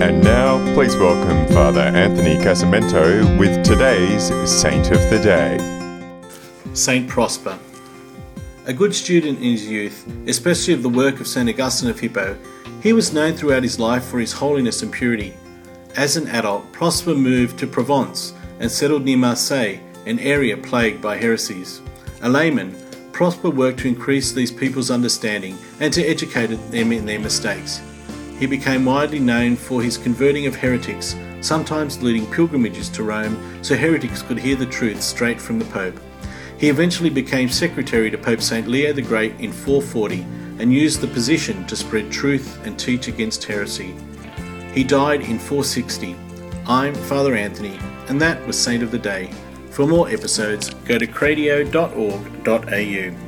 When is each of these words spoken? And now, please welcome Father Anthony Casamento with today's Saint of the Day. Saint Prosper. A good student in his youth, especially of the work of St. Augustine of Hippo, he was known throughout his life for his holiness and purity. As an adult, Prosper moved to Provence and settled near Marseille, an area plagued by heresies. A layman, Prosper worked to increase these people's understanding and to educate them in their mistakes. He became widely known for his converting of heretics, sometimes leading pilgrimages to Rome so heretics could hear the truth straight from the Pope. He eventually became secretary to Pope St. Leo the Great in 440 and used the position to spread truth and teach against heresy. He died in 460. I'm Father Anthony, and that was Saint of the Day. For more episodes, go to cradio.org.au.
And 0.00 0.22
now, 0.22 0.58
please 0.74 0.96
welcome 0.96 1.52
Father 1.52 1.80
Anthony 1.80 2.36
Casamento 2.36 3.36
with 3.36 3.64
today's 3.64 4.28
Saint 4.48 4.92
of 4.92 5.00
the 5.10 5.18
Day. 5.18 5.58
Saint 6.72 7.08
Prosper. 7.08 7.58
A 8.66 8.72
good 8.72 8.94
student 8.94 9.38
in 9.38 9.44
his 9.44 9.66
youth, 9.66 10.06
especially 10.28 10.72
of 10.72 10.84
the 10.84 10.88
work 10.88 11.18
of 11.18 11.26
St. 11.26 11.48
Augustine 11.48 11.90
of 11.90 11.98
Hippo, 11.98 12.38
he 12.80 12.92
was 12.92 13.12
known 13.12 13.34
throughout 13.34 13.64
his 13.64 13.80
life 13.80 14.04
for 14.04 14.20
his 14.20 14.32
holiness 14.32 14.82
and 14.82 14.92
purity. 14.92 15.34
As 15.96 16.16
an 16.16 16.28
adult, 16.28 16.70
Prosper 16.70 17.16
moved 17.16 17.58
to 17.58 17.66
Provence 17.66 18.34
and 18.60 18.70
settled 18.70 19.04
near 19.04 19.18
Marseille, 19.18 19.80
an 20.06 20.20
area 20.20 20.56
plagued 20.56 21.02
by 21.02 21.16
heresies. 21.16 21.82
A 22.22 22.28
layman, 22.28 22.72
Prosper 23.10 23.50
worked 23.50 23.80
to 23.80 23.88
increase 23.88 24.30
these 24.30 24.52
people's 24.52 24.92
understanding 24.92 25.58
and 25.80 25.92
to 25.92 26.06
educate 26.06 26.54
them 26.70 26.92
in 26.92 27.04
their 27.04 27.18
mistakes. 27.18 27.80
He 28.38 28.46
became 28.46 28.84
widely 28.84 29.18
known 29.18 29.56
for 29.56 29.82
his 29.82 29.98
converting 29.98 30.46
of 30.46 30.54
heretics, 30.54 31.16
sometimes 31.40 32.02
leading 32.02 32.30
pilgrimages 32.30 32.88
to 32.90 33.02
Rome 33.02 33.62
so 33.62 33.76
heretics 33.76 34.22
could 34.22 34.38
hear 34.38 34.56
the 34.56 34.66
truth 34.66 35.02
straight 35.02 35.40
from 35.40 35.58
the 35.58 35.64
Pope. 35.66 35.98
He 36.58 36.68
eventually 36.68 37.10
became 37.10 37.48
secretary 37.48 38.10
to 38.10 38.18
Pope 38.18 38.40
St. 38.40 38.68
Leo 38.68 38.92
the 38.92 39.02
Great 39.02 39.38
in 39.40 39.52
440 39.52 40.22
and 40.60 40.72
used 40.72 41.00
the 41.00 41.08
position 41.08 41.66
to 41.66 41.76
spread 41.76 42.10
truth 42.10 42.64
and 42.64 42.78
teach 42.78 43.08
against 43.08 43.44
heresy. 43.44 43.94
He 44.72 44.84
died 44.84 45.22
in 45.22 45.38
460. 45.38 46.16
I'm 46.66 46.94
Father 46.94 47.34
Anthony, 47.34 47.78
and 48.08 48.20
that 48.20 48.44
was 48.46 48.58
Saint 48.58 48.82
of 48.82 48.90
the 48.90 48.98
Day. 48.98 49.30
For 49.70 49.86
more 49.86 50.08
episodes, 50.08 50.70
go 50.84 50.98
to 50.98 51.06
cradio.org.au. 51.06 53.27